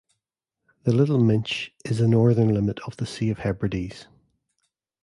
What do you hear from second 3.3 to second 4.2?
the Hebrides.